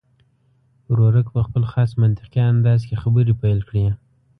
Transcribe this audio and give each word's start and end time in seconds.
ورورک 0.91 1.27
په 1.35 1.41
خپل 1.47 1.63
خاص 1.71 1.91
منطقي 2.01 2.41
انداز 2.53 2.81
کې 2.87 2.95
خبرې 3.03 3.33
پیل 3.41 3.59
کړې. 3.69 3.85